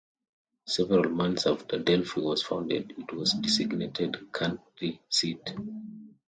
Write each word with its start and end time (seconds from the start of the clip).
Several 0.65 1.11
months 1.11 1.45
after 1.45 1.77
Delphi 1.77 2.21
was 2.21 2.41
founded, 2.41 2.95
it 2.97 3.13
was 3.13 3.33
designated 3.33 4.33
county 4.33 4.99
seat. 5.09 5.53